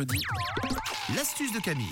Jeudi, 0.00 0.22
L'astuce 1.16 1.52
de 1.52 1.58
Camille. 1.58 1.86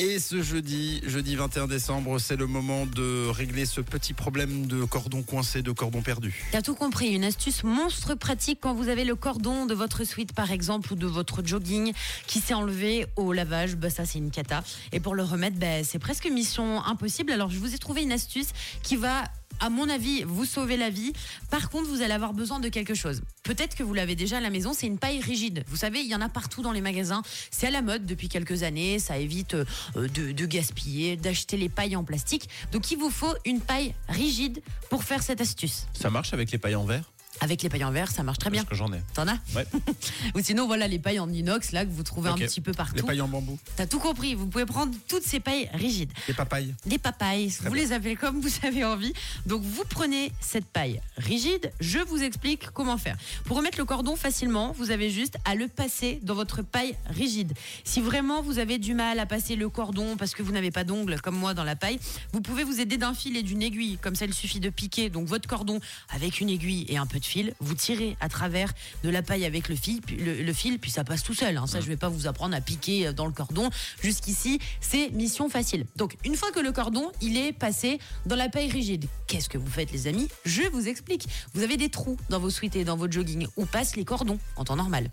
Et 0.00 0.18
ce 0.18 0.42
jeudi, 0.42 1.00
jeudi 1.06 1.36
21 1.36 1.68
décembre, 1.68 2.18
c'est 2.18 2.34
le 2.34 2.48
moment 2.48 2.86
de 2.86 3.28
régler 3.28 3.66
ce 3.66 3.80
petit 3.80 4.14
problème 4.14 4.66
de 4.66 4.82
cordon 4.82 5.22
coincé, 5.22 5.62
de 5.62 5.70
cordon 5.70 6.02
perdu. 6.02 6.44
T'as 6.50 6.62
tout 6.62 6.74
compris, 6.74 7.14
une 7.14 7.22
astuce 7.22 7.62
monstre 7.62 8.16
pratique 8.16 8.58
quand 8.60 8.74
vous 8.74 8.88
avez 8.88 9.04
le 9.04 9.14
cordon 9.14 9.66
de 9.66 9.74
votre 9.74 10.02
suite 10.02 10.32
par 10.32 10.50
exemple 10.50 10.92
ou 10.92 10.96
de 10.96 11.06
votre 11.06 11.46
jogging 11.46 11.92
qui 12.26 12.40
s'est 12.40 12.52
enlevé 12.52 13.06
au 13.14 13.32
lavage, 13.32 13.76
bah 13.76 13.88
ça 13.88 14.04
c'est 14.04 14.18
une 14.18 14.32
cata. 14.32 14.64
Et 14.90 14.98
pour 14.98 15.14
le 15.14 15.22
remettre, 15.22 15.58
bah, 15.60 15.84
c'est 15.84 16.00
presque 16.00 16.28
mission 16.28 16.82
impossible. 16.84 17.30
Alors 17.30 17.48
je 17.48 17.60
vous 17.60 17.76
ai 17.76 17.78
trouvé 17.78 18.02
une 18.02 18.12
astuce 18.12 18.48
qui 18.82 18.96
va 18.96 19.22
à 19.60 19.70
mon 19.70 19.88
avis, 19.88 20.22
vous 20.24 20.44
sauver 20.44 20.76
la 20.76 20.90
vie. 20.90 21.12
Par 21.50 21.70
contre, 21.70 21.88
vous 21.88 22.02
allez 22.02 22.12
avoir 22.12 22.32
besoin 22.32 22.60
de 22.60 22.68
quelque 22.68 22.94
chose. 22.94 23.22
Peut-être 23.42 23.76
que 23.76 23.82
vous 23.82 23.94
l'avez 23.94 24.16
déjà 24.16 24.38
à 24.38 24.40
la 24.40 24.50
maison, 24.50 24.72
c'est 24.72 24.86
une 24.86 24.98
paille 24.98 25.20
rigide. 25.20 25.64
Vous 25.68 25.76
savez, 25.76 26.00
il 26.00 26.06
y 26.06 26.14
en 26.14 26.20
a 26.20 26.28
partout 26.28 26.62
dans 26.62 26.72
les 26.72 26.80
magasins. 26.80 27.22
C'est 27.50 27.68
à 27.68 27.70
la 27.70 27.82
mode 27.82 28.06
depuis 28.06 28.28
quelques 28.28 28.62
années. 28.62 28.98
Ça 28.98 29.18
évite 29.18 29.54
euh, 29.54 29.64
de, 29.94 30.32
de 30.32 30.46
gaspiller, 30.46 31.16
d'acheter 31.16 31.56
les 31.56 31.68
pailles 31.68 31.96
en 31.96 32.04
plastique. 32.04 32.48
Donc, 32.72 32.90
il 32.90 32.98
vous 32.98 33.10
faut 33.10 33.34
une 33.44 33.60
paille 33.60 33.94
rigide 34.08 34.62
pour 34.90 35.04
faire 35.04 35.22
cette 35.22 35.40
astuce. 35.40 35.86
Ça 35.94 36.10
marche 36.10 36.32
avec 36.32 36.50
les 36.50 36.58
pailles 36.58 36.76
en 36.76 36.84
verre? 36.84 37.12
Avec 37.40 37.62
les 37.62 37.68
pailles 37.68 37.84
en 37.84 37.90
verre, 37.92 38.10
ça 38.10 38.22
marche 38.22 38.38
très 38.38 38.50
bien. 38.50 38.62
Parce 38.64 38.70
que 38.70 38.76
j'en 38.76 38.92
ai. 38.92 39.00
T'en 39.14 39.28
as 39.28 39.38
Ouais. 39.54 39.66
Ou 40.34 40.40
sinon, 40.42 40.66
voilà 40.66 40.88
les 40.88 40.98
pailles 40.98 41.18
en 41.20 41.28
inox 41.30 41.72
là 41.72 41.84
que 41.84 41.90
vous 41.90 42.02
trouvez 42.02 42.30
Ok. 42.30 42.40
un 42.40 42.46
petit 42.46 42.60
peu 42.60 42.70
Les 42.70 42.76
partout. 42.76 43.04
pailles 43.06 43.20
en 43.20 43.28
bambou, 43.28 43.58
T'as 43.76 43.86
tout 43.86 43.98
compris. 43.98 44.34
Vous 44.34 44.46
pouvez 44.46 44.66
prendre 44.66 44.94
toutes 45.08 45.22
ces 45.22 45.40
pailles 45.40 45.68
rigides. 45.74 46.10
les 46.28 46.34
papayes. 46.34 46.74
Des 46.86 46.98
papayes, 46.98 47.48
vous 47.60 47.70
bien. 47.72 47.82
les 47.82 47.92
appelez 47.92 48.16
comme 48.16 48.40
vous 48.40 48.50
avez 48.66 48.84
envie. 48.84 49.12
Donc 49.44 49.62
vous 49.62 49.84
prenez 49.88 50.32
cette 50.40 50.66
paille 50.66 51.00
rigide, 51.18 51.70
je 51.80 51.98
vous 51.98 52.22
explique 52.22 52.70
comment 52.70 52.96
faire. 52.96 53.16
Pour 53.44 53.56
remettre 53.58 53.78
le 53.78 53.84
cordon 53.84 54.16
facilement, 54.16 54.72
vous 54.72 54.90
avez 54.90 55.10
juste 55.10 55.36
à 55.44 55.54
le 55.54 55.68
passer 55.68 56.18
dans 56.22 56.34
votre 56.34 56.62
paille 56.62 56.96
rigide. 57.06 57.52
Si 57.84 58.00
vraiment 58.00 58.42
vous 58.42 58.58
avez 58.58 58.78
du 58.78 58.94
mal 58.94 59.18
à 59.18 59.26
passer 59.26 59.56
le 59.56 59.68
cordon 59.68 60.16
parce 60.16 60.34
que 60.34 60.42
vous 60.42 60.52
n'avez 60.52 60.70
pas 60.70 60.84
d'ongles 60.84 61.20
comme 61.20 61.36
moi 61.36 61.52
dans 61.54 61.64
la 61.64 61.76
paille, 61.76 61.98
vous 62.32 62.40
pouvez 62.40 62.64
vous 62.64 62.80
aider 62.80 62.96
d'un 62.96 63.12
fil 63.14 63.36
et 63.36 63.42
d'une 63.42 63.62
aiguille. 63.62 63.98
Comme 64.00 64.14
ça, 64.14 64.24
il 64.24 64.34
suffit 64.34 64.60
de 64.60 64.70
piquer 64.70 65.10
donc 65.10 65.26
votre 65.26 65.48
cordon 65.48 65.80
avec 66.10 66.40
une 66.40 66.48
aiguille 66.50 66.86
et 66.88 66.96
un 66.96 67.06
peu 67.06 67.18
de 67.18 67.24
fil. 67.26 67.54
Vous 67.60 67.74
tirez 67.74 68.16
à 68.20 68.28
travers 68.28 68.72
de 69.04 69.10
la 69.10 69.22
paille 69.22 69.44
avec 69.44 69.68
le 69.68 69.76
fil, 69.76 70.00
puis, 70.00 70.16
le, 70.16 70.52
fil, 70.52 70.78
puis 70.78 70.90
ça 70.90 71.04
passe 71.04 71.22
tout 71.22 71.34
seul. 71.34 71.56
hein. 71.56 71.66
Ça, 71.66 71.80
je 71.80 71.86
vais 71.86 71.96
pas 71.96 72.08
vous 72.08 72.26
apprendre 72.26 72.54
à 72.56 72.60
piquer 72.60 73.12
dans 73.12 73.26
le 73.26 73.32
cordon. 73.32 73.68
Jusqu'ici, 74.02 74.58
c'est 74.80 75.10
mission 75.10 75.48
facile. 75.48 75.86
Donc, 75.96 76.16
une 76.24 76.36
fois 76.36 76.50
que 76.52 76.60
le 76.60 76.72
cordon, 76.72 77.10
il 77.20 77.36
est 77.36 77.52
passé 77.52 77.98
dans 78.24 78.36
la 78.36 78.48
paille 78.48 78.70
rigide, 78.70 79.06
qu'est-ce 79.26 79.48
que 79.48 79.58
vous 79.58 79.70
faites, 79.70 79.92
les 79.92 80.06
amis? 80.06 80.28
Je 80.44 80.62
vous 80.72 80.88
explique. 80.88 81.26
Vous 81.54 81.62
avez 81.62 81.76
des 81.76 81.88
trous 81.88 82.16
dans 82.30 82.38
vos 82.38 82.50
suites 82.50 82.76
et 82.76 82.84
dans 82.84 82.96
votre 82.96 83.12
jogging 83.12 83.46
où 83.56 83.66
passent 83.66 83.96
les 83.96 84.04
cordons 84.04 84.38
en 84.56 84.64
temps 84.64 84.76
normal. 84.76 85.10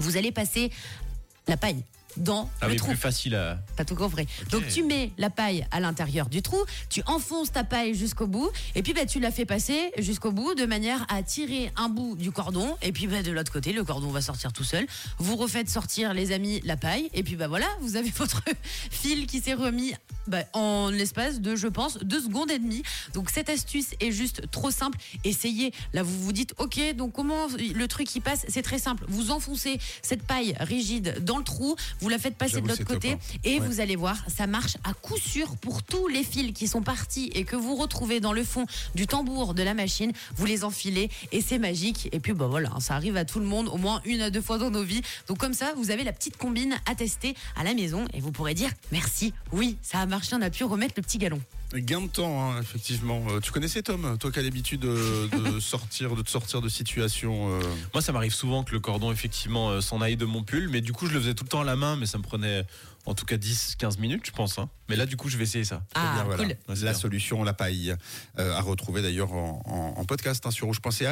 Vous 0.00 0.16
allez 0.16 0.32
passer 0.32 0.70
la 1.46 1.56
paille 1.56 1.82
dans 2.18 2.50
Ah 2.60 2.66
le 2.66 2.72
oui, 2.72 2.76
trou. 2.78 2.88
plus 2.88 2.96
facile 2.96 3.34
à. 3.34 3.58
T'as 3.76 3.84
tout 3.84 3.94
compris. 3.94 4.26
Donc 4.50 4.66
tu 4.68 4.82
mets 4.82 5.12
la 5.18 5.30
paille 5.30 5.66
à 5.70 5.80
l'intérieur 5.80 6.28
du 6.28 6.42
trou, 6.42 6.58
tu 6.90 7.02
enfonces 7.06 7.52
ta 7.52 7.64
paille 7.64 7.94
jusqu'au 7.94 8.26
bout, 8.26 8.50
et 8.74 8.82
puis 8.82 8.92
bah, 8.92 9.06
tu 9.06 9.20
la 9.20 9.30
fais 9.30 9.44
passer 9.44 9.92
jusqu'au 9.98 10.32
bout 10.32 10.54
de 10.54 10.66
manière 10.66 11.06
à 11.08 11.22
tirer 11.22 11.72
un 11.76 11.88
bout 11.88 12.16
du 12.16 12.30
cordon, 12.32 12.76
et 12.82 12.92
puis 12.92 13.06
bah, 13.06 13.22
de 13.22 13.30
l'autre 13.30 13.52
côté, 13.52 13.72
le 13.72 13.84
cordon 13.84 14.10
va 14.10 14.20
sortir 14.20 14.52
tout 14.52 14.64
seul. 14.64 14.86
Vous 15.18 15.36
refaites 15.36 15.68
sortir, 15.70 16.14
les 16.14 16.32
amis, 16.32 16.60
la 16.64 16.76
paille, 16.76 17.08
et 17.14 17.22
puis 17.22 17.36
bah 17.36 17.48
voilà, 17.48 17.66
vous 17.80 17.96
avez 17.96 18.10
votre 18.16 18.42
fil 18.90 19.26
qui 19.26 19.40
s'est 19.40 19.54
remis 19.54 19.94
bah, 20.26 20.42
en 20.52 20.90
l'espace 20.90 21.40
de, 21.40 21.56
je 21.56 21.68
pense, 21.68 21.98
deux 21.98 22.20
secondes 22.20 22.50
et 22.50 22.58
demie. 22.58 22.82
Donc 23.14 23.30
cette 23.30 23.48
astuce 23.48 23.88
est 24.00 24.12
juste 24.12 24.50
trop 24.50 24.70
simple. 24.70 24.98
Essayez. 25.24 25.72
Là, 25.92 26.02
vous 26.02 26.18
vous 26.22 26.32
dites, 26.32 26.54
ok, 26.58 26.94
donc 26.96 27.12
comment 27.12 27.46
le 27.58 27.86
truc 27.88 28.06
qui 28.06 28.20
passe? 28.20 28.44
C'est 28.48 28.62
très 28.62 28.78
simple. 28.78 29.04
Vous 29.08 29.30
enfoncez 29.30 29.78
cette 30.02 30.22
paille 30.22 30.54
rigide 30.60 31.24
dans 31.24 31.38
le 31.38 31.44
trou, 31.44 31.76
vous 32.00 32.07
la 32.08 32.18
faites 32.18 32.36
passer 32.36 32.60
de 32.60 32.68
l'autre 32.68 32.84
côté, 32.84 33.12
hein. 33.12 33.18
et 33.44 33.58
Ouais. 33.60 33.66
vous 33.66 33.80
allez 33.80 33.96
voir, 33.96 34.16
ça 34.28 34.46
marche 34.46 34.76
à 34.84 34.92
coup 34.94 35.16
sûr 35.16 35.56
pour 35.56 35.82
tous 35.82 36.08
les 36.08 36.22
fils 36.24 36.52
qui 36.52 36.68
sont 36.68 36.82
partis 36.82 37.30
et 37.34 37.44
que 37.44 37.56
vous 37.56 37.76
retrouvez 37.76 38.20
dans 38.20 38.32
le 38.32 38.44
fond 38.44 38.66
du 38.94 39.06
tambour 39.06 39.54
de 39.54 39.62
la 39.62 39.74
machine. 39.74 40.12
Vous 40.36 40.46
les 40.46 40.64
enfilez 40.64 41.10
et 41.32 41.40
c'est 41.40 41.58
magique. 41.58 42.08
Et 42.12 42.20
puis 42.20 42.32
bah 42.32 42.46
voilà, 42.46 42.70
ça 42.80 42.94
arrive 42.94 43.16
à 43.16 43.24
tout 43.24 43.40
le 43.40 43.46
monde 43.46 43.68
au 43.68 43.76
moins 43.76 44.00
une 44.04 44.20
à 44.20 44.30
deux 44.30 44.40
fois 44.42 44.58
dans 44.58 44.70
nos 44.70 44.82
vies. 44.82 45.02
Donc 45.26 45.38
comme 45.38 45.54
ça, 45.54 45.72
vous 45.76 45.90
avez 45.90 46.04
la 46.04 46.12
petite 46.12 46.36
combine 46.36 46.76
à 46.86 46.94
tester 46.94 47.34
à 47.56 47.64
la 47.64 47.74
maison 47.74 48.04
et 48.14 48.20
vous 48.20 48.32
pourrez 48.32 48.54
dire 48.54 48.70
merci. 48.92 49.32
Oui, 49.52 49.76
ça 49.82 49.98
a 50.00 50.06
marché, 50.06 50.34
on 50.36 50.42
a 50.42 50.50
pu 50.50 50.64
remettre 50.64 50.94
le 50.96 51.02
petit 51.02 51.18
galon. 51.18 51.40
Gain 51.74 52.00
de 52.02 52.06
temps, 52.08 52.50
hein, 52.52 52.60
effectivement. 52.62 53.22
Euh, 53.28 53.40
tu 53.40 53.52
connaissais 53.52 53.82
Tom, 53.82 54.16
toi 54.18 54.32
qui 54.32 54.38
as 54.38 54.42
l'habitude 54.42 54.80
de, 54.80 55.28
de 55.54 55.60
sortir, 55.60 56.14
de 56.16 56.22
te 56.22 56.30
sortir 56.30 56.62
de 56.62 56.68
situations. 56.68 57.50
euh, 57.52 57.60
Moi, 57.92 58.00
ça 58.02 58.12
m'arrive 58.12 58.32
souvent 58.32 58.64
que 58.64 58.72
le 58.72 58.80
cordon, 58.80 59.12
effectivement, 59.12 59.68
euh, 59.70 59.80
s'en 59.82 60.00
aille 60.00 60.16
de 60.16 60.24
mon 60.24 60.42
pull, 60.42 60.68
mais 60.70 60.80
du 60.80 60.92
coup, 60.94 61.06
je 61.06 61.12
le 61.12 61.20
faisais 61.20 61.34
tout 61.34 61.44
le 61.44 61.50
temps 61.50 61.60
à 61.60 61.64
la 61.64 61.76
main, 61.76 61.96
mais 61.96 62.06
ça 62.06 62.16
me 62.16 62.22
prenait 62.22 62.64
en 63.04 63.14
tout 63.14 63.24
cas 63.24 63.36
10-15 63.36 63.98
minutes, 64.00 64.22
je 64.26 64.32
pense. 64.32 64.58
hein. 64.58 64.68
Mais 64.90 64.96
là, 64.96 65.04
du 65.06 65.16
coup, 65.16 65.28
je 65.28 65.36
vais 65.38 65.44
essayer 65.44 65.64
ça. 65.64 65.82
Ah, 65.94 66.12
bien, 66.14 66.24
voilà. 66.24 66.42
cool. 66.42 66.52
Ouais, 66.52 66.56
c'est 66.74 66.84
La 66.84 66.92
bien. 66.92 67.00
solution, 67.00 67.42
la 67.44 67.52
paille, 67.54 67.94
euh, 68.38 68.52
à 68.54 68.60
retrouver 68.60 69.00
d'ailleurs 69.02 69.32
en, 69.32 69.62
en- 69.66 70.00
en 70.00 70.04
podcast 70.04 70.44
hein, 70.46 70.50
sur 70.50 70.66
rouge.ca. 70.66 71.06